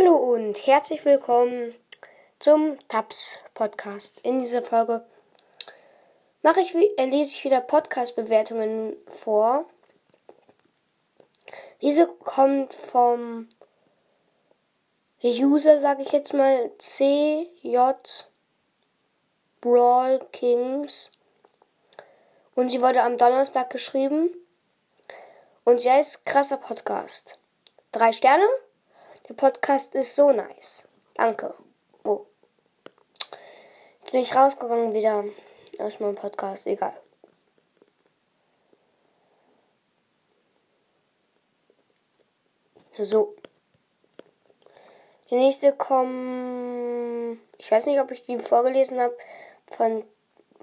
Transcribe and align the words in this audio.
Hallo 0.00 0.14
und 0.14 0.66
herzlich 0.66 1.04
willkommen 1.04 1.74
zum 2.38 2.78
Tabs 2.88 3.36
Podcast. 3.52 4.18
In 4.22 4.38
dieser 4.38 4.62
Folge 4.62 5.04
mache 6.40 6.60
ich, 6.60 6.74
äh, 6.74 7.04
lese 7.04 7.34
ich 7.34 7.44
wieder 7.44 7.60
Podcast-Bewertungen 7.60 8.96
vor. 9.08 9.66
Diese 11.82 12.06
kommt 12.06 12.72
vom 12.72 13.50
User, 15.22 15.78
sage 15.78 16.02
ich 16.02 16.12
jetzt 16.12 16.32
mal, 16.32 16.70
CJ 16.78 17.76
Brawl 19.60 20.26
Kings. 20.32 21.12
Und 22.54 22.70
sie 22.70 22.80
wurde 22.80 23.02
am 23.02 23.18
Donnerstag 23.18 23.68
geschrieben. 23.68 24.30
Und 25.64 25.82
sie 25.82 25.90
heißt 25.90 26.24
krasser 26.24 26.56
Podcast. 26.56 27.38
Drei 27.92 28.14
Sterne. 28.14 28.48
Der 29.30 29.36
Podcast 29.36 29.94
ist 29.94 30.16
so 30.16 30.32
nice. 30.32 30.88
Danke. 31.14 31.54
Oh. 32.02 32.26
Jetzt 34.00 34.10
bin 34.10 34.22
ich 34.22 34.34
rausgegangen 34.34 34.92
wieder 34.92 35.24
aus 35.78 36.00
meinem 36.00 36.16
Podcast. 36.16 36.66
Egal. 36.66 36.92
So. 42.98 43.36
Die 45.30 45.36
nächste 45.36 45.76
kommt. 45.76 47.38
Ich 47.58 47.70
weiß 47.70 47.86
nicht, 47.86 48.00
ob 48.00 48.10
ich 48.10 48.26
die 48.26 48.40
vorgelesen 48.40 48.98
habe. 48.98 49.16
Von 49.68 50.02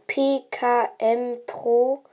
PKM 0.08 1.38
Pro. 1.46 2.04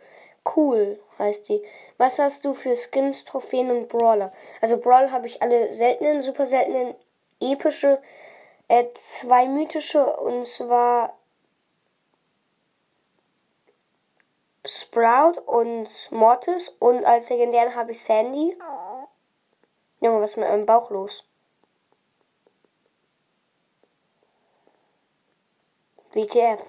Cool 0.44 1.00
heißt 1.18 1.48
die. 1.48 1.62
Was 1.96 2.18
hast 2.18 2.44
du 2.44 2.54
für 2.54 2.76
Skins, 2.76 3.24
Trophäen 3.24 3.70
und 3.70 3.88
Brawler? 3.88 4.32
Also 4.60 4.78
Brawler 4.78 5.10
habe 5.10 5.26
ich 5.26 5.42
alle 5.42 5.72
seltenen, 5.72 6.20
super 6.20 6.44
seltenen, 6.44 6.94
epische, 7.40 8.00
äh, 8.68 8.84
zwei 8.94 9.46
mythische 9.46 10.04
und 10.16 10.46
zwar 10.46 11.16
Sprout 14.66 15.40
und 15.46 15.88
Mortis 16.10 16.70
und 16.80 17.04
als 17.04 17.28
legendären 17.28 17.74
habe 17.74 17.92
ich 17.92 18.00
Sandy. 18.00 18.56
Junge, 20.00 20.20
was 20.20 20.30
ist 20.30 20.36
mit 20.38 20.48
meinem 20.48 20.66
Bauch 20.66 20.90
los? 20.90 21.24
WTF. 26.12 26.62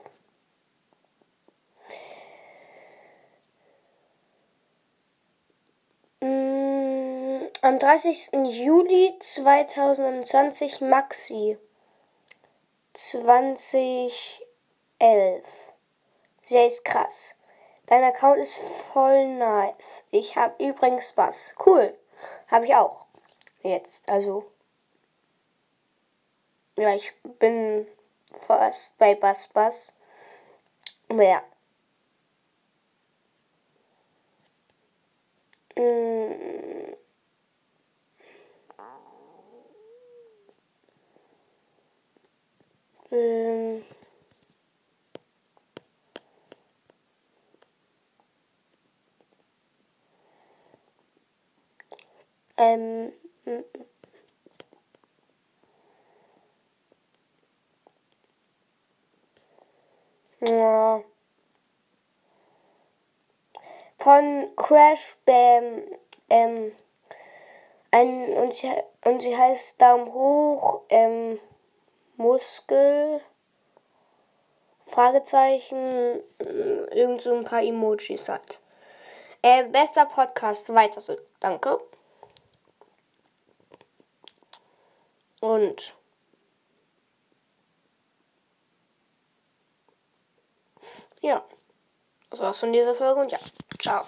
Am 7.66 7.80
30. 7.80 8.46
Juli 8.46 9.18
2020 9.20 10.82
Maxi 10.82 11.58
2011. 12.94 14.38
Sehr 16.46 16.68
ist 16.68 16.86
krass. 16.86 17.34
Dein 17.88 18.04
Account 18.04 18.38
ist 18.38 18.60
voll 18.60 19.26
nice. 19.40 20.04
Ich 20.12 20.36
habe 20.36 20.64
übrigens 20.64 21.14
Bass. 21.14 21.56
Cool. 21.66 21.98
Habe 22.52 22.66
ich 22.66 22.76
auch. 22.76 23.08
Jetzt. 23.64 24.08
Also. 24.08 24.46
Ja, 26.78 26.94
ich 26.94 27.14
bin 27.40 27.88
fast 28.46 28.96
bei 29.00 29.16
Bass 29.16 29.48
Bass. 29.48 29.92
Aber 31.10 31.24
ja. 31.24 31.42
Mm. 35.76 36.56
Ähm. 43.16 43.84
Ähm. 52.58 53.14
Ja. 60.42 61.04
Von 64.00 64.56
Crash 64.56 65.18
Bam. 65.26 65.84
Ähm. 66.30 66.72
Ein, 67.92 68.34
und, 68.34 68.54
sie, 68.54 68.72
und 69.06 69.22
sie 69.22 69.36
heißt 69.36 69.82
Daumen 69.82 70.14
hoch. 70.14 70.82
Ähm. 70.90 71.40
Muskel, 72.18 73.20
Fragezeichen, 74.86 76.22
irgend 76.40 77.22
so 77.22 77.36
ein 77.36 77.44
paar 77.44 77.62
Emojis 77.62 78.30
hat. 78.30 78.62
Äh, 79.42 79.66
bester 79.66 80.06
Podcast, 80.06 80.74
weiter 80.74 81.02
so, 81.02 81.18
danke. 81.42 81.80
Und 85.46 85.94
ja, 91.22 91.46
das 92.32 92.40
war's 92.40 92.60
von 92.60 92.74
dieser 92.74 92.96
Folge 92.96 93.22
und 93.22 93.32
ja, 93.32 93.38
ciao. 93.80 94.08